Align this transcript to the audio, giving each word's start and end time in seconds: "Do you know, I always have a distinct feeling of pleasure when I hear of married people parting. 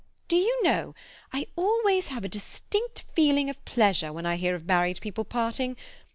"Do 0.27 0.35
you 0.35 0.63
know, 0.63 0.95
I 1.31 1.45
always 1.55 2.07
have 2.07 2.23
a 2.25 2.27
distinct 2.27 3.03
feeling 3.13 3.51
of 3.51 3.63
pleasure 3.65 4.11
when 4.11 4.25
I 4.25 4.35
hear 4.37 4.55
of 4.55 4.65
married 4.65 4.99
people 4.99 5.23
parting. 5.25 5.77